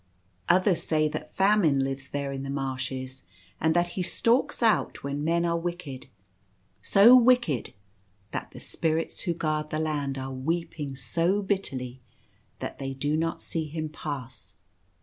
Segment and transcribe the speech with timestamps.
[0.49, 3.21] Others say that Famine lives there in the marshes,
[3.59, 6.07] and that he stalks out when men are wicked—
[6.81, 7.75] so wicked
[8.31, 12.01] that the Spirits who guard the land are weeping so bitterly
[12.57, 14.55] that they do not see him pass.